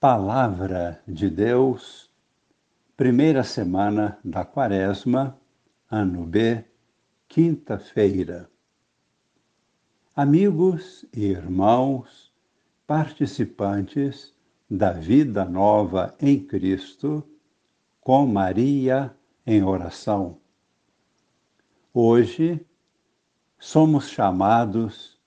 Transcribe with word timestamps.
Palavra 0.00 1.02
de 1.08 1.28
Deus, 1.28 2.08
primeira 2.96 3.42
semana 3.42 4.16
da 4.24 4.44
Quaresma, 4.44 5.36
ano 5.90 6.24
B, 6.24 6.64
quinta-feira. 7.26 8.48
Amigos 10.14 11.04
e 11.12 11.24
irmãos, 11.26 12.32
participantes 12.86 14.32
da 14.70 14.92
vida 14.92 15.44
nova 15.44 16.14
em 16.20 16.38
Cristo, 16.46 17.28
com 18.00 18.24
Maria 18.24 19.12
em 19.44 19.64
oração. 19.64 20.38
Hoje, 21.92 22.64
somos 23.58 24.08
chamados 24.08 25.18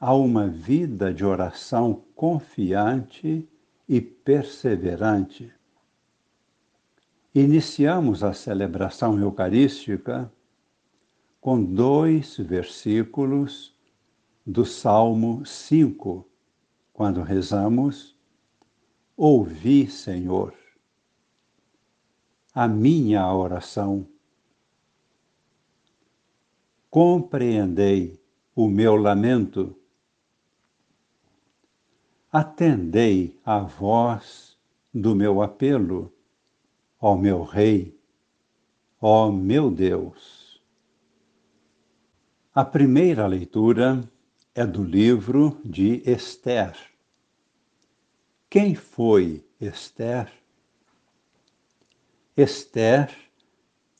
a 0.00 0.14
uma 0.14 0.48
vida 0.48 1.12
de 1.12 1.26
oração 1.26 2.02
confiante 2.14 3.46
e 3.88 4.00
perseverante. 4.00 5.52
Iniciamos 7.34 8.22
a 8.22 8.32
celebração 8.32 9.18
eucarística 9.18 10.32
com 11.40 11.62
dois 11.62 12.36
versículos 12.38 13.74
do 14.46 14.64
Salmo 14.64 15.44
5, 15.44 16.26
quando 16.92 17.22
rezamos: 17.22 18.16
Ouvi, 19.16 19.90
Senhor, 19.90 20.54
a 22.54 22.68
minha 22.68 23.30
oração. 23.34 24.06
Compreendei 26.88 28.22
o 28.54 28.68
meu 28.68 28.94
lamento 28.94 29.76
atendei 32.34 33.38
à 33.44 33.60
voz 33.60 34.58
do 34.92 35.14
meu 35.14 35.40
apelo, 35.40 36.12
ó 37.00 37.14
meu 37.14 37.44
Rei, 37.44 37.96
ó 39.00 39.30
meu 39.30 39.70
Deus. 39.70 40.60
A 42.52 42.64
primeira 42.64 43.24
leitura 43.28 44.02
é 44.52 44.66
do 44.66 44.82
livro 44.82 45.60
de 45.64 46.02
Esther. 46.04 46.76
Quem 48.50 48.74
foi 48.74 49.46
Esther? 49.60 50.28
Esther 52.36 53.16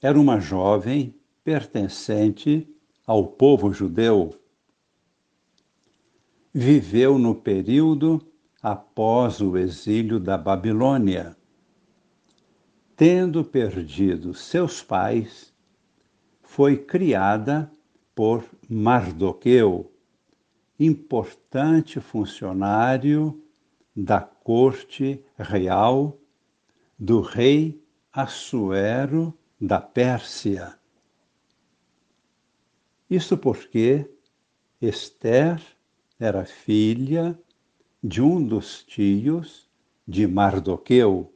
era 0.02 0.18
uma 0.18 0.40
jovem 0.40 1.14
pertencente 1.44 2.68
ao 3.06 3.28
povo 3.28 3.72
judeu 3.72 4.36
viveu 6.56 7.18
no 7.18 7.34
período 7.34 8.24
após 8.62 9.40
o 9.40 9.58
exílio 9.58 10.20
da 10.20 10.38
Babilônia. 10.38 11.36
Tendo 12.96 13.44
perdido 13.44 14.32
seus 14.32 14.80
pais, 14.80 15.52
foi 16.40 16.76
criada 16.76 17.68
por 18.14 18.44
Mardoqueu, 18.68 19.92
importante 20.78 21.98
funcionário 21.98 23.42
da 23.94 24.20
corte 24.20 25.20
real 25.36 26.16
do 26.96 27.20
rei 27.20 27.82
Assuero 28.12 29.36
da 29.60 29.80
Pérsia. 29.80 30.78
Isso 33.10 33.36
porque 33.36 34.08
Esther 34.80 35.60
era 36.18 36.44
filha 36.44 37.38
de 38.02 38.22
um 38.22 38.42
dos 38.42 38.84
tios 38.84 39.68
de 40.06 40.26
Mardoqueu, 40.26 41.32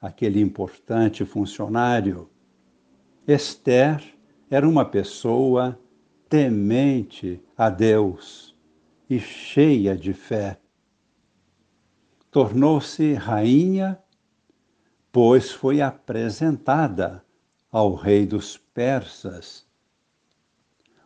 aquele 0.00 0.40
importante 0.40 1.24
funcionário. 1.24 2.28
Esther 3.26 4.02
era 4.50 4.68
uma 4.68 4.84
pessoa 4.84 5.78
temente 6.28 7.40
a 7.56 7.70
Deus 7.70 8.54
e 9.08 9.18
cheia 9.18 9.96
de 9.96 10.12
fé. 10.12 10.60
Tornou-se 12.30 13.14
rainha, 13.14 13.98
pois 15.10 15.50
foi 15.50 15.80
apresentada 15.80 17.24
ao 17.70 17.94
rei 17.94 18.26
dos 18.26 18.58
persas, 18.58 19.66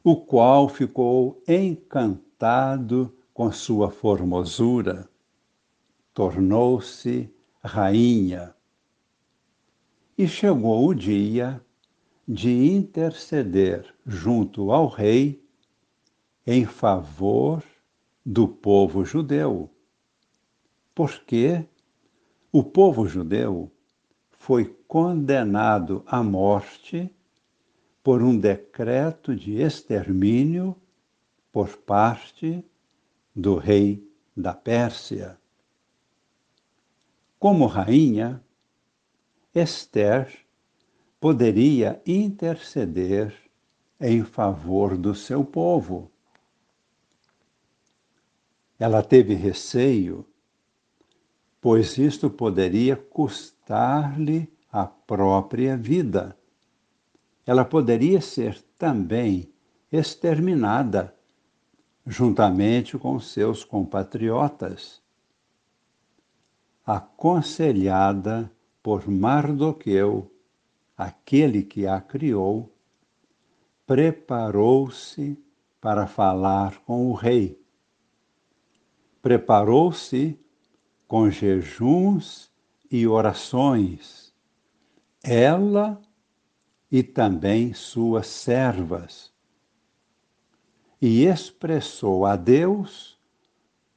o 0.02 0.16
qual 0.16 0.68
ficou 0.68 1.40
encantado 1.46 2.31
encantado 2.42 3.16
com 3.32 3.52
sua 3.52 3.88
formosura, 3.88 5.08
tornou-se 6.12 7.32
rainha. 7.62 8.52
E 10.18 10.26
chegou 10.26 10.88
o 10.88 10.94
dia 10.94 11.64
de 12.26 12.50
interceder 12.50 13.94
junto 14.04 14.72
ao 14.72 14.88
rei 14.88 15.40
em 16.44 16.66
favor 16.66 17.62
do 18.26 18.48
povo 18.48 19.04
judeu, 19.04 19.70
porque 20.92 21.64
o 22.50 22.64
povo 22.64 23.06
judeu 23.06 23.70
foi 24.32 24.64
condenado 24.88 26.02
à 26.06 26.24
morte 26.24 27.08
por 28.02 28.20
um 28.20 28.36
decreto 28.36 29.34
de 29.34 29.62
extermínio 29.62 30.76
por 31.52 31.76
parte 31.76 32.64
do 33.36 33.56
rei 33.56 34.10
da 34.34 34.54
Pérsia. 34.54 35.38
Como 37.38 37.66
rainha, 37.66 38.42
Esther 39.54 40.32
poderia 41.20 42.00
interceder 42.06 43.34
em 44.00 44.24
favor 44.24 44.96
do 44.96 45.14
seu 45.14 45.44
povo. 45.44 46.10
Ela 48.78 49.02
teve 49.02 49.34
receio, 49.34 50.26
pois 51.60 51.98
isto 51.98 52.30
poderia 52.30 52.96
custar-lhe 52.96 54.50
a 54.72 54.86
própria 54.86 55.76
vida. 55.76 56.36
Ela 57.46 57.64
poderia 57.64 58.20
ser 58.20 58.60
também 58.78 59.52
exterminada 59.92 61.14
juntamente 62.06 62.98
com 62.98 63.18
seus 63.20 63.64
compatriotas. 63.64 65.00
Aconselhada 66.84 68.50
por 68.82 69.08
Mardoqueu, 69.08 70.30
aquele 70.96 71.62
que 71.62 71.86
a 71.86 72.00
criou, 72.00 72.74
preparou-se 73.86 75.38
para 75.80 76.06
falar 76.06 76.78
com 76.80 77.08
o 77.08 77.14
rei. 77.14 77.60
Preparou-se 79.20 80.38
com 81.06 81.30
jejuns 81.30 82.50
e 82.90 83.06
orações, 83.06 84.34
ela 85.22 86.00
e 86.90 87.02
também 87.02 87.72
suas 87.72 88.26
servas 88.26 89.31
e 91.02 91.24
expressou 91.24 92.24
a 92.24 92.36
Deus 92.36 93.18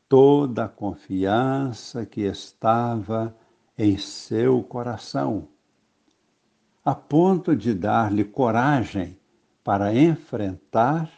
toda 0.10 0.66
a 0.66 0.70
confiança 0.70 2.04
que 2.04 2.22
estava 2.22 3.38
em 3.78 3.96
seu 3.96 4.64
coração, 4.64 5.48
a 6.84 6.96
ponto 6.96 7.56
de 7.56 7.76
dar-lhe 7.76 8.24
coragem 8.24 9.20
para 9.64 9.94
enfrentar 9.94 11.12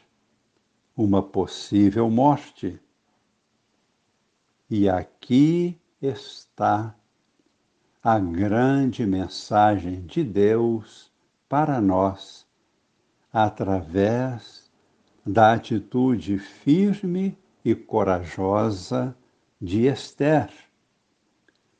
uma 0.96 1.24
possível 1.24 2.10
morte. 2.10 2.78
E 4.70 4.90
aqui 4.90 5.80
está 6.02 6.94
a 8.04 8.20
grande 8.20 9.06
mensagem 9.06 10.02
de 10.02 10.22
Deus 10.22 11.10
para 11.48 11.80
nós, 11.80 12.46
através 13.32 14.67
da 15.28 15.54
atitude 15.54 16.40
firme 16.40 17.38
e 17.64 17.76
corajosa 17.76 19.14
de 19.62 19.86
Esther, 19.86 20.50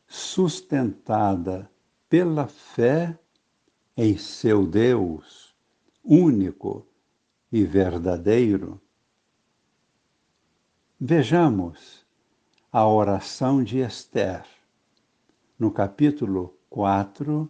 sustentada 0.06 1.72
pela 2.10 2.48
fé 2.48 3.18
em 3.96 4.18
seu 4.18 4.68
Deus 4.68 5.56
único 6.04 6.86
e 7.50 7.64
verdadeiro. 7.64 8.82
Vejamos 11.00 12.06
a 12.70 12.86
oração 12.86 13.64
de 13.64 13.80
Esther, 13.80 14.44
no 15.58 15.72
capítulo 15.72 16.54
4, 16.70 17.50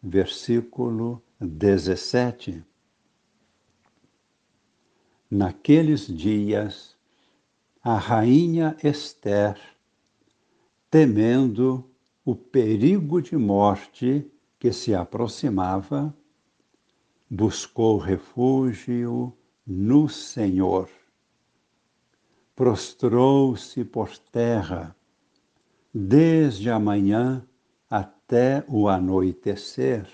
versículo 0.00 1.20
17. 1.40 2.64
Naqueles 5.36 6.06
dias, 6.06 6.96
a 7.82 7.96
rainha 7.96 8.76
Esther, 8.84 9.58
temendo 10.88 11.90
o 12.24 12.36
perigo 12.36 13.20
de 13.20 13.36
morte 13.36 14.30
que 14.60 14.72
se 14.72 14.94
aproximava, 14.94 16.16
buscou 17.28 17.98
refúgio 17.98 19.36
no 19.66 20.08
Senhor. 20.08 20.88
Prostrou-se 22.54 23.84
por 23.84 24.16
terra, 24.16 24.94
desde 25.92 26.70
a 26.70 26.78
manhã 26.78 27.44
até 27.90 28.64
o 28.68 28.88
anoitecer, 28.88 30.06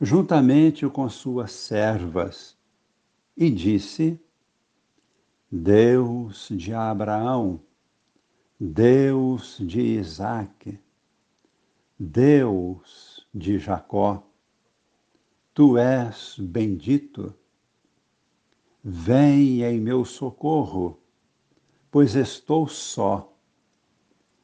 juntamente 0.00 0.88
com 0.88 1.06
suas 1.10 1.52
servas, 1.52 2.57
e 3.38 3.48
disse: 3.48 4.20
Deus 5.50 6.48
de 6.50 6.74
Abraão, 6.74 7.60
Deus 8.58 9.58
de 9.60 9.80
Isaque, 9.80 10.80
Deus 11.96 13.24
de 13.32 13.60
Jacó, 13.60 14.26
tu 15.54 15.78
és 15.78 16.36
bendito. 16.36 17.32
Vem 18.82 19.62
em 19.62 19.80
meu 19.80 20.04
socorro, 20.04 20.98
pois 21.92 22.16
estou 22.16 22.66
só 22.66 23.32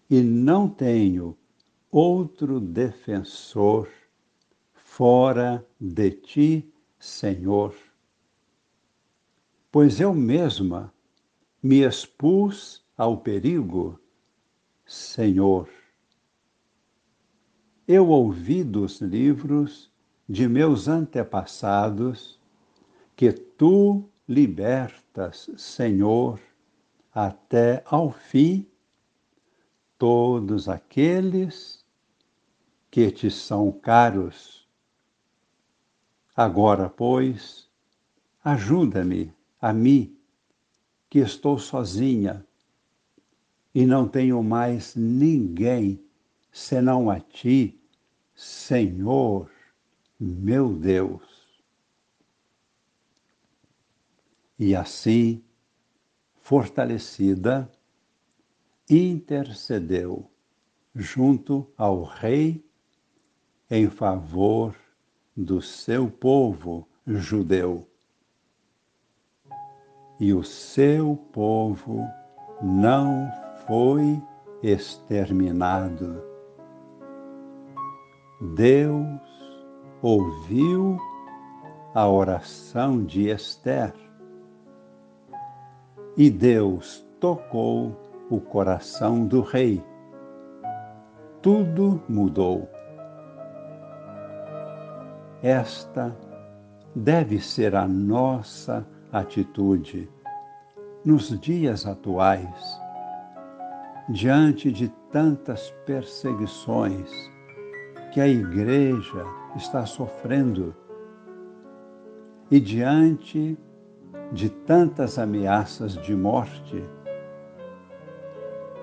e 0.08 0.20
não 0.20 0.68
tenho 0.68 1.36
outro 1.90 2.60
defensor 2.60 3.88
fora 4.74 5.66
de 5.80 6.10
ti, 6.10 6.72
Senhor. 6.98 7.74
Pois 9.74 9.98
eu 9.98 10.14
mesma 10.14 10.94
me 11.60 11.80
expus 11.80 12.80
ao 12.96 13.16
perigo, 13.18 13.98
Senhor. 14.86 15.68
Eu 17.84 18.08
ouvi 18.08 18.62
dos 18.62 19.00
livros 19.00 19.90
de 20.28 20.46
meus 20.46 20.86
antepassados 20.86 22.38
que 23.16 23.32
tu 23.32 24.08
libertas, 24.28 25.50
Senhor, 25.56 26.38
até 27.12 27.82
ao 27.84 28.12
fim 28.12 28.70
todos 29.98 30.68
aqueles 30.68 31.84
que 32.92 33.10
te 33.10 33.28
são 33.28 33.72
caros. 33.72 34.68
Agora, 36.36 36.88
pois, 36.88 37.68
ajuda-me 38.44 39.34
a 39.64 39.72
mim, 39.72 40.14
que 41.08 41.20
estou 41.20 41.58
sozinha 41.58 42.46
e 43.74 43.86
não 43.86 44.06
tenho 44.06 44.42
mais 44.42 44.94
ninguém 44.94 46.04
senão 46.52 47.08
a 47.08 47.18
ti, 47.18 47.80
Senhor 48.34 49.50
meu 50.20 50.74
Deus. 50.74 51.22
E 54.58 54.76
assim, 54.76 55.42
fortalecida, 56.42 57.72
intercedeu 58.86 60.30
junto 60.94 61.72
ao 61.74 62.02
Rei 62.02 62.62
em 63.70 63.88
favor 63.88 64.76
do 65.34 65.62
seu 65.62 66.10
povo 66.10 66.86
judeu. 67.06 67.88
E 70.24 70.32
o 70.32 70.42
seu 70.42 71.18
povo 71.32 72.02
não 72.62 73.30
foi 73.66 74.22
exterminado. 74.62 76.24
Deus 78.56 79.20
ouviu 80.00 80.96
a 81.94 82.08
oração 82.08 83.04
de 83.04 83.28
Esther. 83.28 83.92
E 86.16 86.30
Deus 86.30 87.06
tocou 87.20 87.94
o 88.30 88.40
coração 88.40 89.26
do 89.26 89.42
rei. 89.42 89.84
Tudo 91.42 92.02
mudou. 92.08 92.66
Esta 95.42 96.16
deve 96.96 97.38
ser 97.40 97.76
a 97.76 97.86
nossa 97.86 98.86
atitude 99.12 100.13
nos 101.04 101.38
dias 101.38 101.86
atuais, 101.86 102.80
diante 104.08 104.72
de 104.72 104.88
tantas 105.12 105.70
perseguições 105.84 107.10
que 108.12 108.20
a 108.20 108.26
Igreja 108.26 109.26
está 109.54 109.84
sofrendo. 109.84 110.74
E 112.50 112.58
diante 112.58 113.58
de 114.32 114.48
tantas 114.48 115.18
ameaças 115.18 115.94
de 115.98 116.14
morte, 116.16 116.82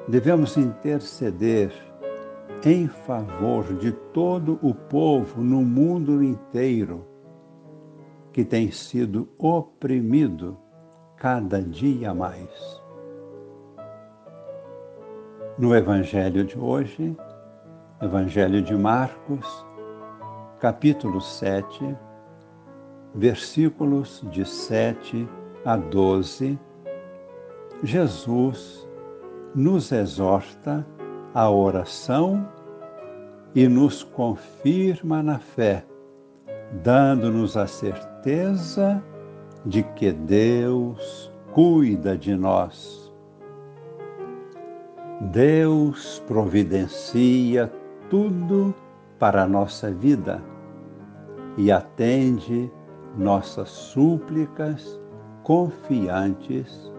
devemos 0.08 0.58
interceder 0.58 1.72
em 2.64 2.88
favor 2.88 3.64
de 3.78 3.92
todo 4.14 4.60
o 4.62 4.76
povo 4.76 5.42
no 5.42 5.64
mundo 5.64 6.24
inteiro 6.24 7.08
que 8.32 8.46
tem 8.46 8.72
sido 8.72 9.28
oprimido 9.38 10.58
cada 11.22 11.62
dia 11.62 12.16
mais. 12.16 12.82
No 15.56 15.76
Evangelho 15.76 16.44
de 16.44 16.58
hoje, 16.58 17.16
Evangelho 18.02 18.60
de 18.60 18.74
Marcos, 18.74 19.46
capítulo 20.60 21.22
7, 21.22 21.96
versículos 23.14 24.26
de 24.32 24.44
7 24.44 25.30
a 25.64 25.78
12, 25.78 26.58
Jesus 27.84 28.90
nos 29.54 29.92
exorta 29.92 30.84
a 31.36 31.52
oração 31.52 32.50
e 33.54 33.68
nos 33.68 34.04
confirma 34.04 35.22
na 35.22 35.38
fé, 35.38 35.86
dando-nos 36.82 37.56
a 37.56 37.68
certeza 37.68 39.04
de 39.66 39.84
que 39.84 40.12
Deus 40.12 41.32
cuida 41.54 42.18
de 42.18 42.36
nós. 42.36 43.12
Deus 45.32 46.22
providencia 46.28 47.72
tudo 48.10 48.74
para 49.20 49.44
a 49.44 49.48
nossa 49.48 49.92
vida 49.92 50.44
e 51.58 51.72
atende 51.72 52.72
nossas 53.18 53.70
súplicas 53.70 55.00
confiantes, 55.44 56.92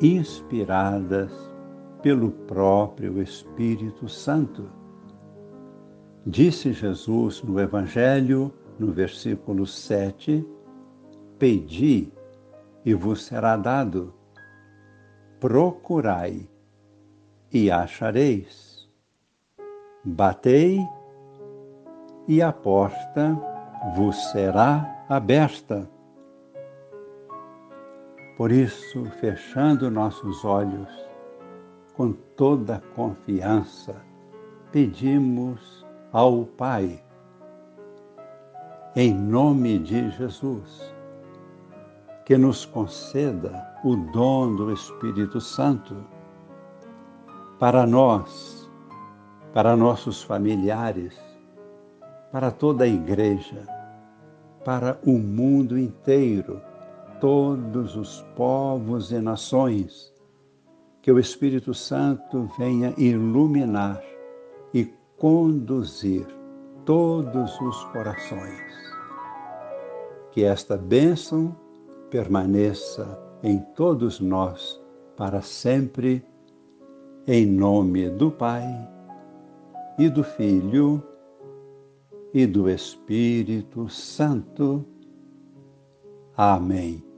inspiradas 0.00 1.32
pelo 2.02 2.30
próprio 2.30 3.20
Espírito 3.20 4.08
Santo. 4.08 4.64
Disse 6.24 6.72
Jesus 6.72 7.42
no 7.42 7.58
Evangelho, 7.60 8.52
no 8.78 8.92
versículo 8.92 9.66
7, 9.66 10.46
Pedi 11.40 12.12
e 12.84 12.92
vos 12.92 13.24
será 13.24 13.56
dado, 13.56 14.12
procurai 15.40 16.46
e 17.50 17.70
achareis, 17.70 18.86
batei 20.04 20.86
e 22.28 22.42
a 22.42 22.52
porta 22.52 23.34
vos 23.96 24.14
será 24.32 25.02
aberta. 25.08 25.88
Por 28.36 28.52
isso, 28.52 29.06
fechando 29.18 29.90
nossos 29.90 30.44
olhos, 30.44 30.90
com 31.94 32.12
toda 32.36 32.82
confiança, 32.94 33.96
pedimos 34.70 35.86
ao 36.12 36.44
Pai, 36.44 37.02
em 38.94 39.14
nome 39.14 39.78
de 39.78 40.10
Jesus, 40.10 40.99
que 42.30 42.38
nos 42.38 42.64
conceda 42.64 43.74
o 43.82 43.96
dom 43.96 44.54
do 44.54 44.72
Espírito 44.72 45.40
Santo 45.40 45.96
para 47.58 47.84
nós, 47.84 48.70
para 49.52 49.76
nossos 49.76 50.22
familiares, 50.22 51.20
para 52.30 52.52
toda 52.52 52.84
a 52.84 52.86
igreja, 52.86 53.66
para 54.64 54.96
o 55.04 55.18
mundo 55.18 55.76
inteiro, 55.76 56.62
todos 57.20 57.96
os 57.96 58.24
povos 58.36 59.10
e 59.10 59.18
nações, 59.18 60.14
que 61.02 61.10
o 61.10 61.18
Espírito 61.18 61.74
Santo 61.74 62.48
venha 62.56 62.94
iluminar 62.96 64.00
e 64.72 64.84
conduzir 65.18 66.28
todos 66.84 67.60
os 67.60 67.84
corações. 67.86 68.62
Que 70.30 70.44
esta 70.44 70.76
bênção 70.76 71.56
permaneça 72.10 73.18
em 73.42 73.58
todos 73.74 74.20
nós 74.20 74.80
para 75.16 75.40
sempre, 75.40 76.24
em 77.26 77.46
nome 77.46 78.10
do 78.10 78.30
Pai 78.30 78.66
e 79.98 80.08
do 80.08 80.24
Filho 80.24 81.02
e 82.34 82.46
do 82.46 82.68
Espírito 82.68 83.88
Santo. 83.88 84.84
Amém. 86.36 87.09